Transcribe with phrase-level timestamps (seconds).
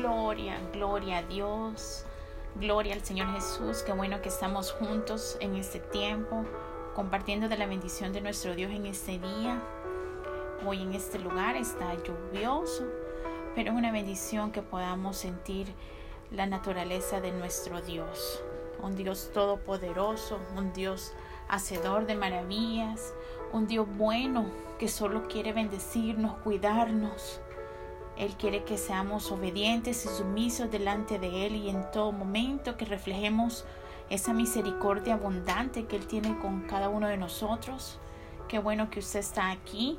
[0.00, 2.06] Gloria, gloria a Dios.
[2.54, 3.82] Gloria al Señor Jesús.
[3.82, 6.46] Qué bueno que estamos juntos en este tiempo,
[6.94, 9.62] compartiendo de la bendición de nuestro Dios en este día.
[10.64, 12.86] Hoy en este lugar está lluvioso,
[13.54, 15.66] pero es una bendición que podamos sentir
[16.30, 18.42] la naturaleza de nuestro Dios.
[18.82, 21.12] Un Dios todopoderoso, un Dios
[21.46, 23.12] hacedor de maravillas,
[23.52, 24.46] un Dios bueno
[24.78, 27.42] que solo quiere bendecirnos, cuidarnos
[28.20, 32.84] él quiere que seamos obedientes y sumisos delante de Él y en todo momento que
[32.84, 33.64] reflejemos
[34.10, 37.98] esa misericordia abundante que Él tiene con cada uno de nosotros.
[38.46, 39.98] Qué bueno que usted está aquí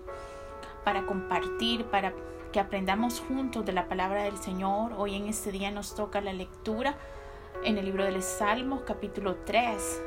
[0.85, 2.13] para compartir, para
[2.53, 4.93] que aprendamos juntos de la palabra del Señor.
[4.97, 6.95] Hoy en este día nos toca la lectura
[7.63, 10.03] en el libro de los Salmos, capítulo 3.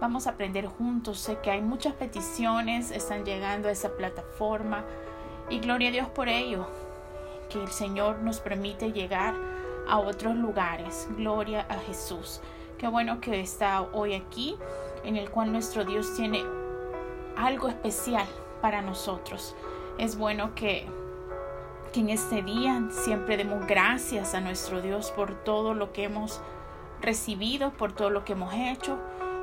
[0.00, 1.20] vamos a aprender juntos.
[1.20, 4.84] Sé que hay muchas peticiones, están llegando a esa plataforma
[5.50, 6.66] y gloria a Dios por ello,
[7.50, 9.34] que el Señor nos permite llegar
[9.88, 11.08] a otros lugares.
[11.16, 12.40] Gloria a Jesús.
[12.78, 14.56] Qué bueno que está hoy aquí,
[15.04, 16.42] en el cual nuestro Dios tiene
[17.36, 18.26] algo especial
[18.62, 19.54] para nosotros.
[19.98, 20.86] Es bueno que,
[21.92, 26.40] que en este día siempre demos gracias a nuestro Dios por todo lo que hemos
[27.02, 28.98] recibido, por todo lo que hemos hecho,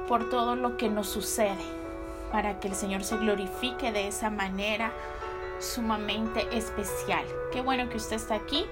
[0.07, 1.65] por todo lo que nos sucede,
[2.31, 4.91] para que el Señor se glorifique de esa manera
[5.59, 7.25] sumamente especial.
[7.51, 8.65] Qué bueno que usted está aquí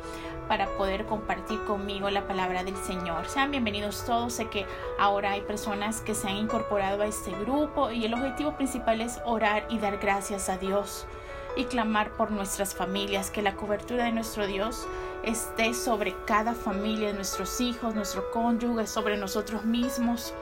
[0.47, 3.27] para poder compartir conmigo la palabra del Señor.
[3.27, 4.33] Sean bienvenidos todos.
[4.33, 4.65] Sé que
[4.99, 9.19] ahora hay personas que se han incorporado a este grupo y el objetivo principal es
[9.25, 11.05] orar y dar gracias a Dios
[11.57, 14.85] y clamar por nuestras familias, que la cobertura de nuestro Dios
[15.23, 20.33] esté sobre cada familia, nuestros hijos, nuestro cónyuge, sobre nosotros mismos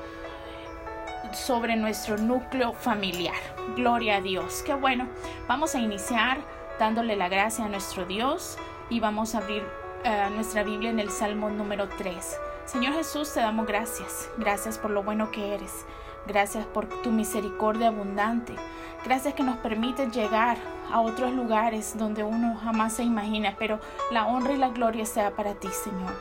[1.33, 3.52] sobre nuestro núcleo familiar.
[3.75, 4.64] Gloria a Dios.
[4.66, 5.08] Qué bueno.
[5.47, 6.39] Vamos a iniciar
[6.80, 8.58] dándole la gracia a nuestro Dios
[8.89, 9.64] y vamos a abrir
[10.04, 12.39] eh, nuestra Biblia en el Salmo número 3.
[12.65, 14.30] Señor Jesús, te damos gracias.
[14.37, 15.86] Gracias por lo bueno que eres.
[16.26, 18.55] Gracias por tu misericordia abundante.
[19.04, 20.58] Gracias que nos permites llegar
[20.92, 23.80] a otros lugares donde uno jamás se imagina, pero
[24.11, 26.14] la honra y la gloria sea para ti, Señor.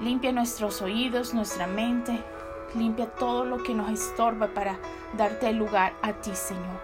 [0.00, 2.22] Limpia nuestros oídos, nuestra mente,
[2.74, 4.78] Limpia todo lo que nos estorba para
[5.16, 6.80] darte el lugar a ti, Señor.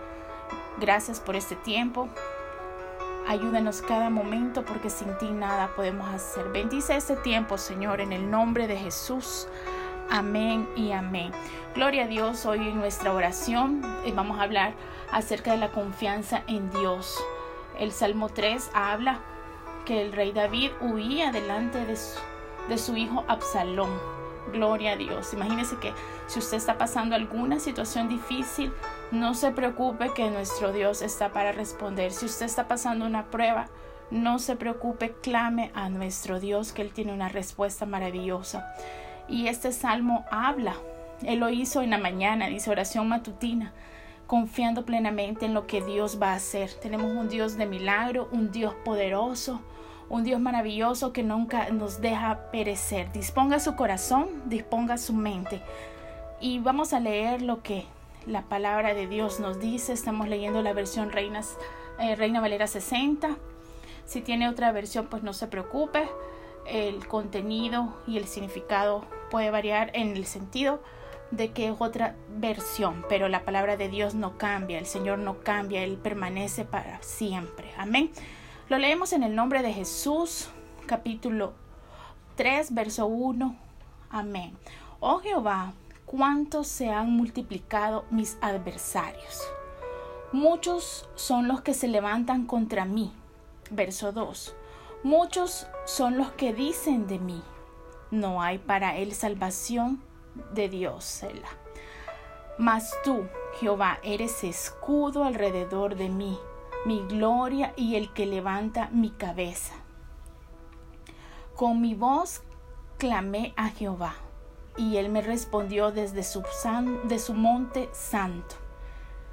[0.79, 2.09] Gracias por este tiempo.
[3.29, 6.49] Ayúdanos cada momento porque sin ti nada podemos hacer.
[6.49, 9.49] Bendice este tiempo, Señor, en el nombre de Jesús.
[10.11, 11.31] Amén y amén.
[11.75, 12.47] Gloria a Dios.
[12.47, 14.75] Hoy en nuestra oración eh, vamos a hablar
[15.13, 17.23] acerca de la confianza en Dios.
[17.79, 19.21] El Salmo 3 habla
[19.85, 22.19] que el rey David huía delante de su,
[22.69, 25.33] de su hijo Absalón Gloria a Dios.
[25.33, 25.93] Imagínese que
[26.27, 28.73] si usted está pasando alguna situación difícil,
[29.13, 32.13] no se preocupe que nuestro Dios está para responder.
[32.13, 33.69] Si usted está pasando una prueba,
[34.11, 38.75] no se preocupe, clame a nuestro Dios que Él tiene una respuesta maravillosa.
[39.29, 40.75] Y este salmo habla.
[41.23, 43.73] Él lo hizo en la mañana, dice oración matutina,
[44.27, 46.71] confiando plenamente en lo que Dios va a hacer.
[46.75, 49.63] Tenemos un Dios de milagro, un Dios poderoso,
[50.13, 53.11] un Dios maravilloso que nunca nos deja perecer.
[53.13, 55.63] Disponga su corazón, disponga su mente.
[56.39, 57.87] Y vamos a leer lo que
[58.27, 59.95] la palabra de Dios nos dice.
[59.95, 61.57] Estamos leyendo la versión Reinas,
[61.99, 63.39] eh, Reina Valera 60.
[64.05, 66.07] Si tiene otra versión, pues no se preocupe.
[66.67, 70.83] El contenido y el significado puede variar en el sentido
[71.31, 75.41] de que es otra versión, pero la palabra de Dios no cambia, el Señor no
[75.41, 77.71] cambia, Él permanece para siempre.
[77.79, 78.11] Amén.
[78.73, 80.49] Lo leemos en el nombre de Jesús,
[80.87, 81.53] capítulo
[82.37, 83.55] 3, verso 1.
[84.09, 84.57] Amén.
[84.99, 85.75] Oh Jehová,
[86.07, 89.43] cuántos se han multiplicado mis adversarios.
[90.33, 93.13] Muchos son los que se levantan contra mí.
[93.71, 94.57] Verso 2.
[95.03, 97.43] Muchos son los que dicen de mí.
[98.11, 100.03] No hay para él salvación
[100.55, 101.05] de Dios.
[101.05, 101.59] Selah.
[102.57, 103.27] Mas tú,
[103.61, 106.39] Jehová, eres escudo alrededor de mí
[106.85, 109.75] mi gloria y el que levanta mi cabeza.
[111.55, 112.43] Con mi voz
[112.99, 114.15] clamé a Jehová,
[114.77, 116.43] y él me respondió desde su,
[117.05, 118.57] de su monte santo.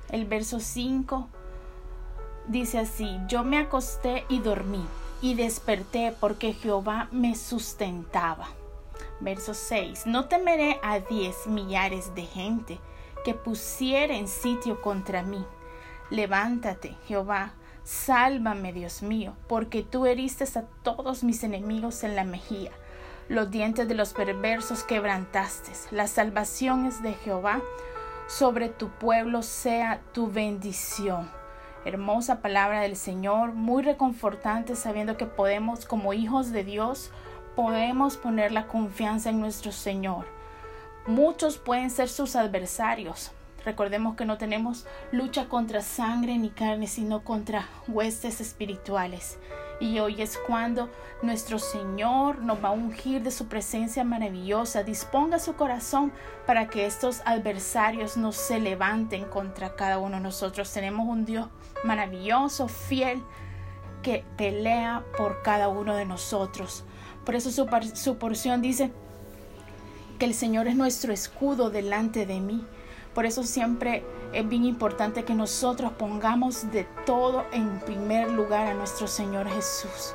[0.09, 1.27] El verso 5
[2.47, 4.85] dice así, yo me acosté y dormí,
[5.21, 8.47] y desperté porque Jehová me sustentaba.
[9.21, 12.79] Verso 6, no temeré a diez millares de gente
[13.25, 15.43] que pusiera en sitio contra mí
[16.09, 17.53] Levántate, Jehová,
[17.83, 22.71] sálvame, Dios mío, porque tú heriste a todos mis enemigos en la mejilla.
[23.27, 25.71] Los dientes de los perversos quebrantaste.
[25.91, 27.61] La salvación es de Jehová.
[28.27, 31.29] Sobre tu pueblo sea tu bendición.
[31.85, 37.11] Hermosa palabra del Señor, muy reconfortante sabiendo que podemos como hijos de Dios,
[37.55, 40.25] podemos poner la confianza en nuestro Señor.
[41.05, 43.31] Muchos pueden ser sus adversarios.
[43.65, 49.37] Recordemos que no tenemos lucha contra sangre ni carne, sino contra huestes espirituales.
[49.79, 50.89] Y hoy es cuando
[51.21, 54.83] nuestro Señor nos va a ungir de su presencia maravillosa.
[54.83, 56.11] Disponga su corazón
[56.45, 60.71] para que estos adversarios no se levanten contra cada uno de nosotros.
[60.71, 61.47] Tenemos un Dios
[61.83, 63.23] maravilloso, fiel,
[64.01, 66.83] que pelea por cada uno de nosotros.
[67.25, 68.91] Por eso su, su porción dice
[70.17, 72.65] que el Señor es nuestro escudo delante de mí.
[73.13, 78.73] Por eso siempre es bien importante que nosotros pongamos de todo en primer lugar a
[78.75, 80.13] nuestro Señor Jesús.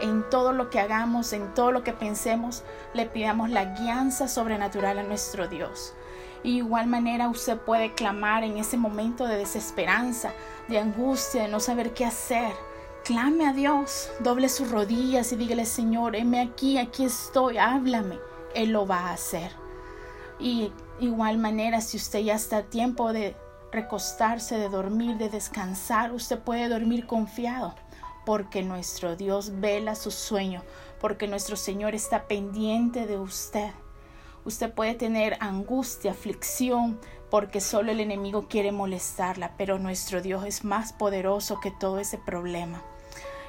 [0.00, 2.62] En todo lo que hagamos, en todo lo que pensemos,
[2.94, 5.94] le pidamos la guianza sobrenatural a nuestro Dios.
[6.44, 10.32] Y igual manera usted puede clamar en ese momento de desesperanza,
[10.68, 12.52] de angustia, de no saber qué hacer.
[13.04, 18.18] Clame a Dios, doble sus rodillas y dígale, Señor, heme aquí, aquí estoy, háblame.
[18.54, 19.65] Él lo va a hacer.
[20.38, 23.36] Y igual manera, si usted ya está a tiempo de
[23.72, 27.74] recostarse, de dormir, de descansar, usted puede dormir confiado,
[28.24, 30.62] porque nuestro Dios vela su sueño,
[31.00, 33.70] porque nuestro Señor está pendiente de usted.
[34.44, 37.00] Usted puede tener angustia, aflicción,
[37.30, 42.18] porque solo el enemigo quiere molestarla, pero nuestro Dios es más poderoso que todo ese
[42.18, 42.82] problema.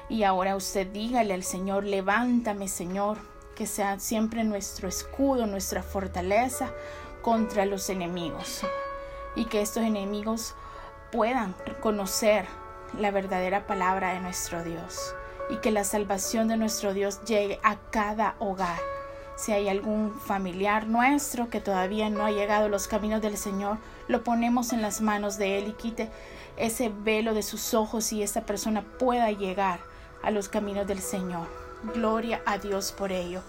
[0.08, 3.18] Y ahora usted dígale al Señor, levántame Señor,
[3.58, 6.70] que sea siempre nuestro escudo, nuestra fortaleza
[7.22, 8.60] contra los enemigos
[9.34, 10.54] y que estos enemigos
[11.10, 12.46] puedan conocer
[12.96, 15.12] la verdadera palabra de nuestro Dios
[15.50, 18.78] y que la salvación de nuestro Dios llegue a cada hogar.
[19.34, 23.78] Si hay algún familiar nuestro que todavía no ha llegado a los caminos del Señor,
[24.06, 26.10] lo ponemos en las manos de Él y quite
[26.56, 29.80] ese velo de sus ojos y esa persona pueda llegar
[30.22, 31.67] a los caminos del Señor.
[31.82, 33.40] Gloria a Dios por ello.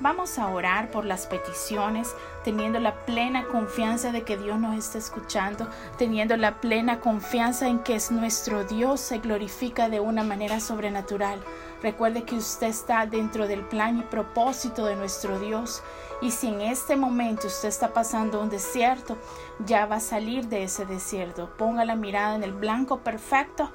[0.00, 4.98] Vamos a orar por las peticiones, teniendo la plena confianza de que Dios nos está
[4.98, 10.58] escuchando, teniendo la plena confianza en que es nuestro Dios se glorifica de una manera
[10.58, 11.40] sobrenatural.
[11.80, 15.82] Recuerde que usted está dentro del plan y propósito de nuestro Dios.
[16.20, 19.16] Y si en este momento usted está pasando un desierto,
[19.64, 21.50] ya va a salir de ese desierto.
[21.56, 23.70] Ponga la mirada en el blanco perfecto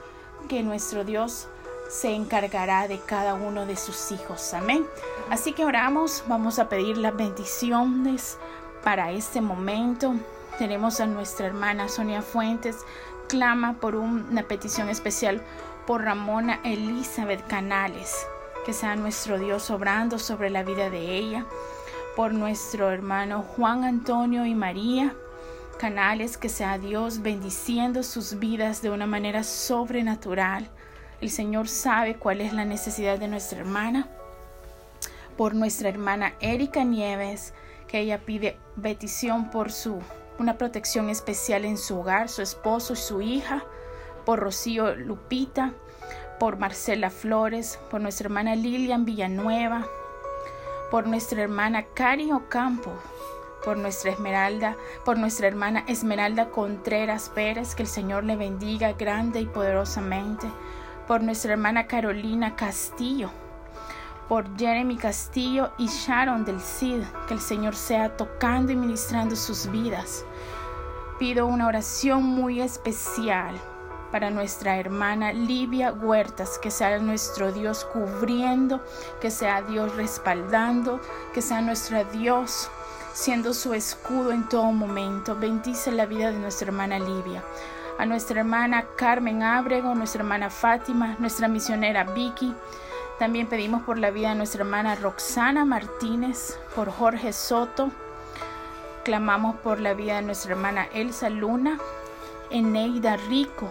[0.49, 1.47] que nuestro Dios
[1.89, 4.53] se encargará de cada uno de sus hijos.
[4.53, 4.85] Amén.
[5.29, 8.37] Así que oramos, vamos a pedir las bendiciones
[8.83, 10.13] para este momento.
[10.59, 12.77] Tenemos a nuestra hermana Sonia Fuentes,
[13.27, 15.41] clama por una petición especial
[15.87, 18.15] por Ramona Elizabeth Canales,
[18.65, 21.45] que sea nuestro Dios obrando sobre la vida de ella,
[22.15, 25.15] por nuestro hermano Juan Antonio y María
[25.79, 30.69] Canales, que sea Dios bendiciendo sus vidas de una manera sobrenatural
[31.21, 34.07] el Señor sabe cuál es la necesidad de nuestra hermana.
[35.37, 37.53] Por nuestra hermana Erika Nieves,
[37.87, 40.01] que ella pide petición por su
[40.39, 43.63] una protección especial en su hogar, su esposo y su hija.
[44.25, 45.73] Por Rocío Lupita,
[46.39, 49.87] por Marcela Flores, por nuestra hermana Lilian Villanueva,
[50.91, 52.91] por nuestra hermana Cari Ocampo,
[53.63, 59.41] por nuestra Esmeralda, por nuestra hermana Esmeralda Contreras Pérez, que el Señor le bendiga grande
[59.41, 60.47] y poderosamente,
[61.09, 63.31] por nuestra hermana Carolina Castillo,
[64.27, 69.71] por Jeremy Castillo y Sharon del CID, que el Señor sea tocando y ministrando sus
[69.71, 70.23] vidas.
[71.17, 73.55] Pido una oración muy especial
[74.11, 78.79] para nuestra hermana Livia Huertas, que sea nuestro Dios cubriendo,
[79.19, 81.01] que sea Dios respaldando,
[81.33, 82.69] que sea nuestro Dios
[83.13, 85.35] siendo su escudo en todo momento.
[85.35, 87.43] Bendice la vida de nuestra hermana Livia
[87.99, 92.55] a nuestra hermana Carmen Ábrego, nuestra hermana Fátima, nuestra misionera Vicky.
[93.19, 97.91] También pedimos por la vida de nuestra hermana Roxana Martínez, por Jorge Soto.
[99.03, 101.77] Clamamos por la vida de nuestra hermana Elsa Luna.
[102.49, 103.69] Eneida Rico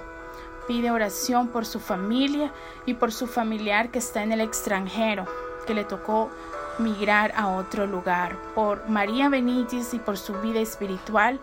[0.67, 2.53] pide oración por su familia
[2.85, 5.25] y por su familiar que está en el extranjero,
[5.67, 6.31] que le tocó
[6.79, 8.37] migrar a otro lugar.
[8.55, 11.41] Por María Benítez y por su vida espiritual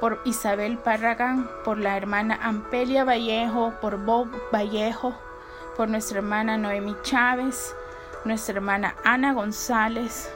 [0.00, 5.14] por Isabel Parragán, por la hermana Ampelia Vallejo, por Bob Vallejo,
[5.76, 7.74] por nuestra hermana Noemi Chávez,
[8.24, 10.30] nuestra hermana Ana González,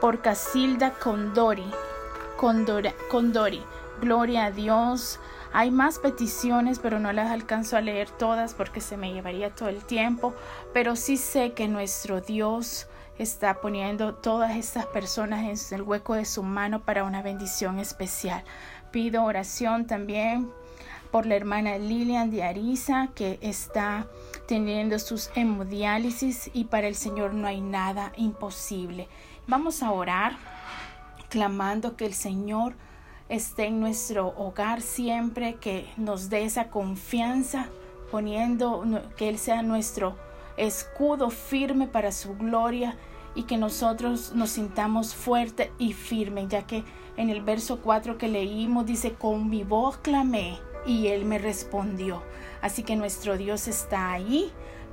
[0.00, 1.70] por Casilda Condori,
[2.36, 3.62] Condori.
[4.00, 5.18] Gloria a Dios.
[5.52, 9.68] Hay más peticiones, pero no las alcanzo a leer todas porque se me llevaría todo
[9.68, 10.34] el tiempo.
[10.72, 12.86] Pero sí sé que nuestro Dios
[13.18, 18.44] está poniendo todas estas personas en el hueco de su mano para una bendición especial.
[18.90, 20.50] Pido oración también
[21.10, 24.06] por la hermana Lilian de Arisa que está
[24.46, 29.08] teniendo sus hemodiálisis y para el Señor no hay nada imposible.
[29.46, 30.36] Vamos a orar
[31.28, 32.74] clamando que el Señor
[33.28, 37.68] esté en nuestro hogar siempre, que nos dé esa confianza,
[38.10, 38.84] poniendo
[39.16, 40.16] que Él sea nuestro
[40.58, 42.96] escudo firme para su gloria
[43.34, 46.84] y que nosotros nos sintamos fuerte y firme, ya que
[47.16, 52.22] en el verso 4 que leímos dice, con mi voz clamé y Él me respondió.
[52.60, 54.50] Así que nuestro Dios está ahí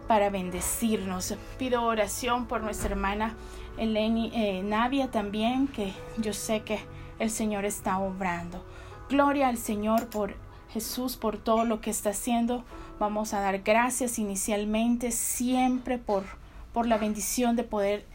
[0.08, 1.36] para bendecirnos.
[1.58, 3.36] Pido oración por nuestra hermana
[3.78, 6.80] Eleni eh, Navia también, que yo sé que
[7.20, 8.64] el Señor está obrando.
[9.10, 10.36] Gloria al Señor por
[10.72, 12.64] Jesús, por todo lo que está haciendo.
[13.00, 16.24] Vamos a dar gracias inicialmente, siempre por,
[16.74, 18.06] por la bendición de poder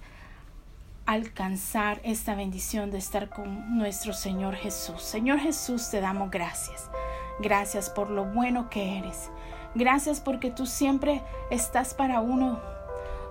[1.06, 5.02] alcanzar esta bendición de estar con nuestro Señor Jesús.
[5.02, 6.90] Señor Jesús, te damos gracias.
[7.40, 9.30] Gracias por lo bueno que eres.
[9.74, 12.60] Gracias porque tú siempre estás para uno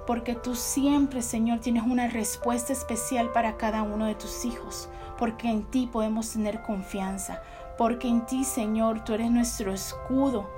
[0.09, 4.89] porque tú siempre, Señor, tienes una respuesta especial para cada uno de tus hijos,
[5.19, 7.43] porque en ti podemos tener confianza,
[7.77, 10.49] porque en ti, Señor, tú eres nuestro escudo.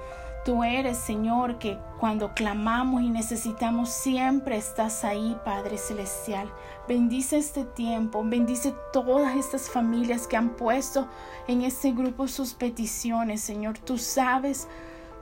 [0.44, 6.52] Tú eres, Señor, que cuando clamamos y necesitamos, siempre estás ahí, Padre Celestial.
[6.88, 11.08] Bendice este tiempo, bendice todas estas familias que han puesto
[11.48, 13.78] en este grupo sus peticiones, Señor.
[13.78, 14.68] Tú sabes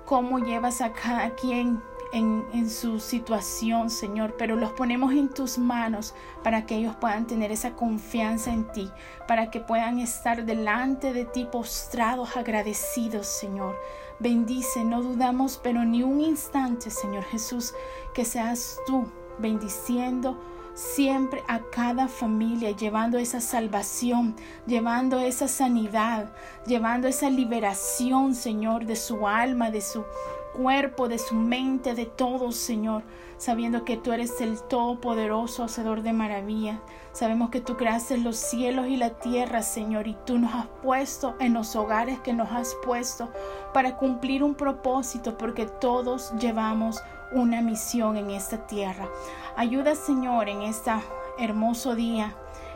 [0.05, 1.81] cómo llevas a cada quien
[2.13, 7.51] en, su situación, Señor, pero los ponemos en tus manos para que ellos puedan tener
[7.51, 8.89] esa confianza en ti,
[9.27, 13.75] para que puedan estar delante de ti postrados, agradecidos, Señor.
[14.19, 17.73] Bendice, no dudamos, pero ni un instante, Señor Jesús,
[18.13, 19.05] que seas tú
[19.37, 20.37] bendiciendo
[20.73, 24.35] siempre a cada familia, llevando esa salvación,
[24.65, 26.33] llevando esa sanidad,
[26.65, 30.03] llevando esa liberación, Señor, de su alma, de su
[30.53, 33.03] cuerpo, de su mente, de todo, Señor,
[33.37, 36.79] sabiendo que tú eres el todopoderoso, hacedor de maravillas.
[37.11, 41.35] Sabemos que tú creaste los cielos y la tierra, Señor, y tú nos has puesto
[41.39, 43.29] en los hogares que nos has puesto
[43.73, 47.01] para cumplir un propósito, porque todos llevamos
[47.31, 49.07] una misión en esta tierra.
[49.55, 50.91] Ayuda, Señor, en este
[51.37, 52.35] hermoso día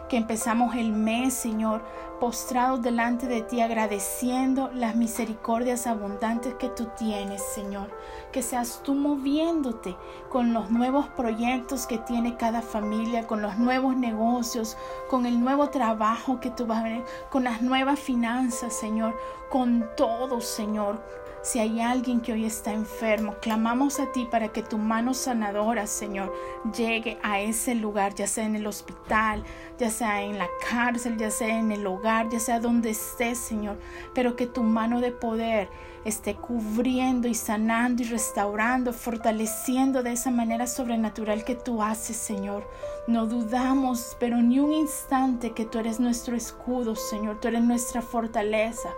[0.10, 1.82] que empezamos el mes, Señor,
[2.20, 7.90] postrados delante de ti, agradeciendo las misericordias abundantes que tú tienes, Señor.
[8.32, 9.96] Que seas tú moviéndote
[10.30, 14.78] con los nuevos proyectos que tiene cada familia, con los nuevos negocios,
[15.10, 19.16] con el nuevo trabajo que tú vas a ver, con las nuevas finanzas, Señor,
[19.50, 24.64] con todo, Señor si hay alguien que hoy está enfermo, clamamos a ti para que
[24.64, 26.34] tu mano sanadora, Señor,
[26.76, 29.44] llegue a ese lugar, ya sea en el hospital,
[29.78, 33.78] ya sea en la cárcel, ya sea en el hogar, ya sea donde estés, Señor,
[34.14, 35.70] pero que tu mano de poder
[36.06, 42.68] esté cubriendo y sanando y restaurando, fortaleciendo de esa manera sobrenatural que tú haces, Señor.
[43.08, 48.02] No dudamos, pero ni un instante que tú eres nuestro escudo, Señor, tú eres nuestra
[48.02, 48.90] fortaleza.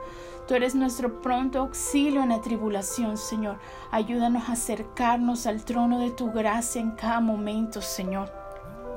[0.48, 3.58] Tú eres nuestro pronto auxilio en la tribulación, Señor.
[3.90, 8.32] Ayúdanos a acercarnos al trono de tu gracia en cada momento, Señor.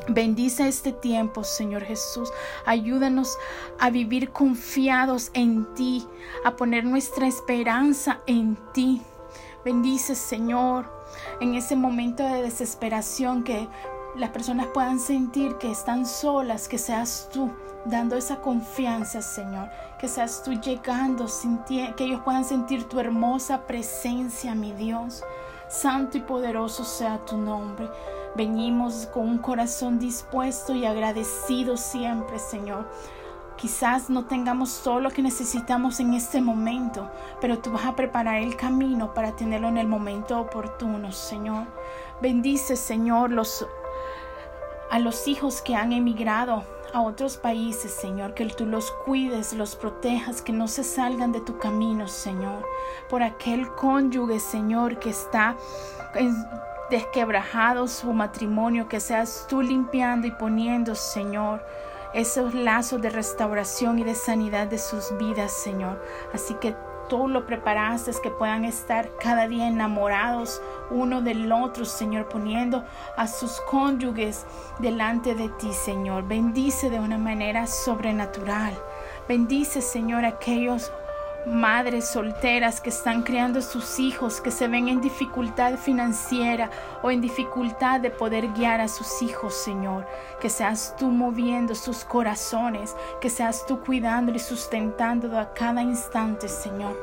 [0.08, 2.30] Bendice este tiempo, Señor Jesús.
[2.66, 3.38] Ayúdanos
[3.78, 6.06] a vivir confiados en ti,
[6.44, 9.00] a poner nuestra esperanza en ti.
[9.64, 10.90] Bendice, Señor,
[11.40, 13.68] en ese momento de desesperación que
[14.16, 17.50] las personas puedan sentir que están solas, que seas tú
[17.84, 19.68] dando esa confianza, Señor.
[19.98, 21.26] Que seas tú llegando,
[21.96, 25.24] que ellos puedan sentir tu hermosa presencia, mi Dios.
[25.68, 27.88] Santo y poderoso sea tu nombre.
[28.34, 32.86] Venimos con un corazón dispuesto y agradecido siempre, Señor.
[33.56, 38.36] Quizás no tengamos todo lo que necesitamos en este momento, pero tú vas a preparar
[38.36, 41.66] el camino para tenerlo en el momento oportuno, Señor.
[42.22, 43.66] Bendice, Señor, los,
[44.92, 49.76] a los hijos que han emigrado a otros países, Señor, que tú los cuides, los
[49.76, 52.64] protejas, que no se salgan de tu camino, Señor.
[53.08, 55.56] Por aquel cónyuge, Señor, que está
[56.90, 61.62] desquebrajado su matrimonio, que seas tú limpiando y poniendo, Señor,
[62.14, 66.02] esos lazos de restauración y de sanidad de sus vidas, Señor.
[66.32, 66.74] Así que
[67.08, 70.60] tú lo preparaste, que puedan estar cada día enamorados
[70.90, 72.84] uno del otro, Señor, poniendo
[73.16, 74.46] a sus cónyuges
[74.78, 76.26] delante de ti, Señor.
[76.26, 78.72] Bendice de una manera sobrenatural.
[79.28, 80.92] Bendice, Señor, aquellos
[81.46, 86.70] madres solteras que están criando sus hijos, que se ven en dificultad financiera
[87.02, 90.06] o en dificultad de poder guiar a sus hijos, Señor.
[90.40, 96.48] Que seas tú moviendo sus corazones, que seas tú cuidando y sustentando a cada instante,
[96.48, 96.96] Señor.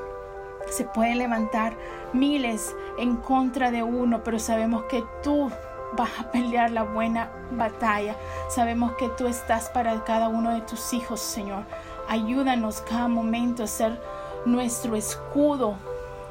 [0.69, 1.75] Se pueden levantar
[2.13, 5.51] miles en contra de uno, pero sabemos que tú
[5.95, 8.15] vas a pelear la buena batalla.
[8.49, 11.63] Sabemos que tú estás para cada uno de tus hijos, Señor.
[12.07, 13.99] Ayúdanos cada momento a ser
[14.45, 15.75] nuestro escudo,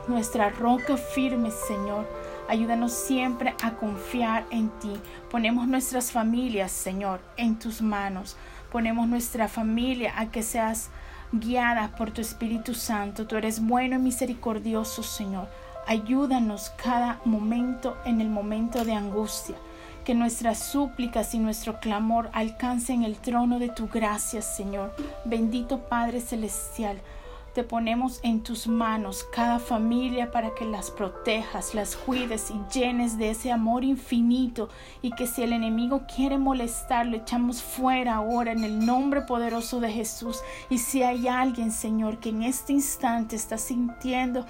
[0.08, 2.06] nuestra roca firme, Señor.
[2.48, 4.92] Ayúdanos siempre a confiar en ti.
[5.30, 8.36] Ponemos nuestras familias, Señor, en tus manos.
[8.70, 10.90] Ponemos nuestra familia a que seas
[11.32, 13.26] guiada por tu Espíritu Santo.
[13.26, 15.48] Tú eres bueno y misericordioso, Señor.
[15.86, 19.56] Ayúdanos cada momento en el momento de angustia.
[20.04, 24.94] Que nuestras súplicas y nuestro clamor alcancen el trono de tu gracia, Señor.
[25.24, 27.00] Bendito Padre Celestial.
[27.54, 33.16] Te ponemos en tus manos cada familia para que las protejas, las cuides y llenes
[33.16, 34.68] de ese amor infinito
[35.02, 39.78] y que si el enemigo quiere molestar, lo echamos fuera ahora en el nombre poderoso
[39.78, 40.40] de Jesús.
[40.68, 44.44] Y si hay alguien, Señor, que en este instante está sintiendo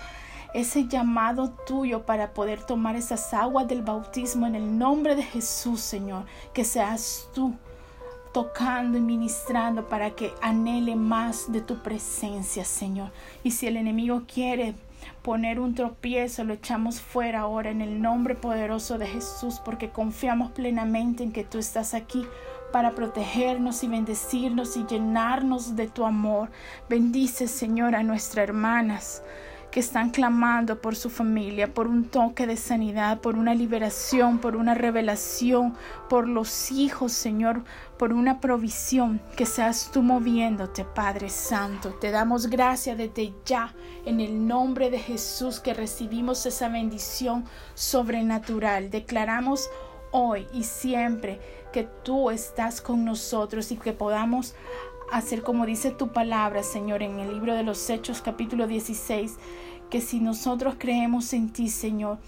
[0.55, 5.83] ese llamado tuyo para poder tomar esas aguas del bautismo en el nombre de Jesús,
[5.83, 7.53] Señor, que seas tú
[8.35, 13.13] tocando y ministrando para que anhele más de tu presencia, Señor.
[13.45, 14.75] Y si el enemigo quiere
[15.23, 20.51] poner un tropiezo, lo echamos fuera ahora en el nombre poderoso de Jesús, porque confiamos
[20.51, 22.27] plenamente en que tú estás aquí
[22.73, 26.51] para protegernos y bendecirnos y llenarnos de tu amor.
[26.89, 29.23] Bendice, Señor, a nuestras hermanas
[29.75, 34.55] que están clamando por su familia, por un toque de sanidad, por una liberación, por
[34.55, 35.75] una revelación,
[36.09, 37.65] por los hijos, Señor,
[37.99, 41.91] por una provisión, que seas tú moviéndote, Padre Santo.
[41.95, 43.75] Te damos gracias desde ya
[44.05, 48.91] en el nombre de Jesús que recibimos esa bendición sobrenatural.
[48.91, 49.71] Declaramos
[50.11, 51.41] hoy y siempre
[51.73, 54.55] que tú estás con nosotros y que podamos
[55.13, 59.37] hacer como dice tu palabra, Señor, en el libro de los Hechos capítulo 16,
[59.91, 62.19] que si nosotros creemos en ti, Señor,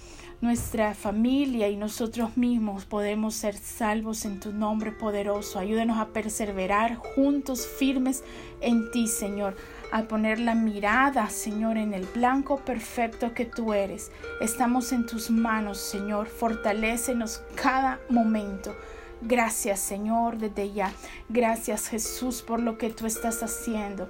[0.47, 5.59] nuestra familia y nosotros mismos podemos ser salvos en tu nombre poderoso.
[5.59, 8.23] Ayúdanos a perseverar juntos, firmes
[8.61, 9.57] en ti, Señor,
[9.91, 14.13] a poner la mirada, Señor, en el blanco perfecto que tú eres.
[14.41, 16.29] Estamos en tus manos, Señor.
[16.29, 18.73] Fortalécenos cada momento.
[19.21, 20.93] Gracias Señor desde ya.
[21.29, 24.09] Gracias Jesús por lo que tú estás haciendo.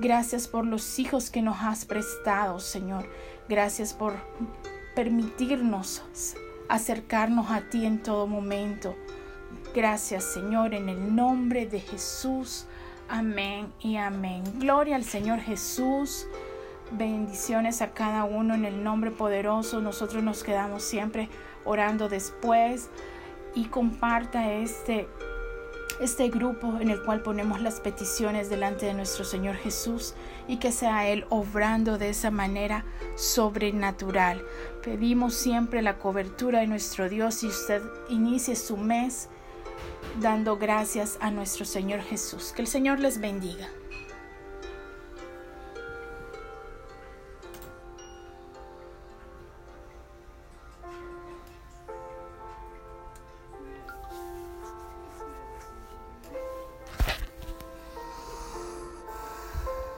[0.00, 3.08] Gracias por los hijos que nos has prestado, Señor.
[3.48, 4.14] Gracias por
[4.96, 6.02] permitirnos
[6.68, 8.96] acercarnos a ti en todo momento.
[9.74, 12.66] Gracias, Señor, en el nombre de Jesús.
[13.08, 14.42] Amén y amén.
[14.58, 16.26] Gloria al Señor Jesús.
[16.90, 19.80] Bendiciones a cada uno en el nombre poderoso.
[19.80, 21.28] Nosotros nos quedamos siempre
[21.64, 22.88] orando después
[23.54, 25.08] y comparta este
[26.00, 30.14] este grupo en el cual ponemos las peticiones delante de nuestro Señor Jesús
[30.46, 32.84] y que sea Él obrando de esa manera
[33.16, 34.44] sobrenatural.
[34.82, 39.28] Pedimos siempre la cobertura de nuestro Dios y usted inicie su mes
[40.20, 42.52] dando gracias a nuestro Señor Jesús.
[42.54, 43.68] Que el Señor les bendiga.